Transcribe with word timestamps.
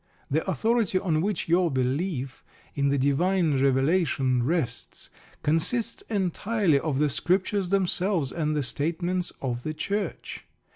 The 0.31 0.43
authority 0.49 0.97
on 0.97 1.21
which 1.21 1.47
your 1.47 1.69
belief 1.69 2.43
in 2.73 2.89
the 2.89 2.97
divine 2.97 3.61
revelation 3.61 4.41
rests 4.41 5.11
consists 5.43 6.01
entirely 6.09 6.79
of 6.79 6.97
the 6.97 7.07
Scriptures 7.07 7.69
themselves 7.69 8.31
and 8.31 8.55
the 8.55 8.63
statements 8.63 9.31
of 9.43 9.61
the 9.61 9.75
Church. 9.75 10.43